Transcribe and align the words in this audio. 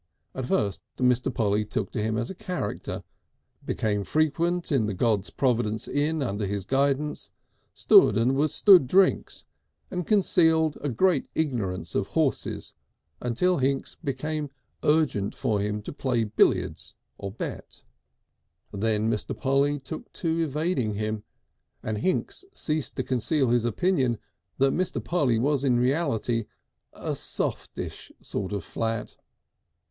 At 0.33 0.47
first 0.47 0.81
Mr. 0.97 1.31
Polly 1.31 1.63
took 1.63 1.91
to 1.91 2.01
him 2.01 2.17
as 2.17 2.31
a 2.31 2.33
character, 2.33 3.03
became 3.63 4.03
frequent 4.03 4.71
in 4.71 4.87
the 4.87 4.95
God's 4.95 5.29
Providence 5.29 5.87
Inn 5.87 6.23
under 6.23 6.47
his 6.47 6.65
guidance, 6.65 7.29
stood 7.75 8.17
and 8.17 8.35
was 8.35 8.51
stood 8.51 8.87
drinks 8.87 9.45
and 9.91 10.07
concealed 10.07 10.75
a 10.81 10.89
great 10.89 11.27
ignorance 11.35 11.93
of 11.93 12.07
horses 12.17 12.73
until 13.21 13.59
Hinks 13.59 13.95
became 14.03 14.49
urgent 14.81 15.35
for 15.35 15.59
him 15.59 15.83
to 15.83 15.93
play 15.93 16.23
billiards 16.23 16.95
or 17.19 17.29
bet. 17.31 17.83
Then 18.71 19.07
Mr. 19.07 19.37
Polly 19.39 19.77
took 19.79 20.11
to 20.13 20.39
evading 20.43 20.95
him, 20.95 21.25
and 21.83 21.99
Hinks 21.99 22.43
ceased 22.55 22.95
to 22.95 23.03
conceal 23.03 23.51
his 23.51 23.65
opinion 23.65 24.17
that 24.57 24.73
Mr. 24.73 24.99
Polly 25.03 25.37
was 25.37 25.63
in 25.63 25.77
reality 25.77 26.45
a 26.91 27.15
softish 27.15 28.11
sort 28.19 28.51
of 28.51 28.63
flat. 28.63 29.15